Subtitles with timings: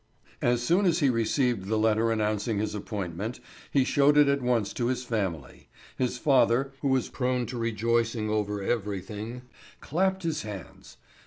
[0.41, 4.73] As soon as he received the letter announcing his appointment he showed it at once
[4.73, 5.69] to his family.
[5.95, 9.43] His father, who was prone to rejoicing over everything,
[9.79, 10.97] clapped his hands.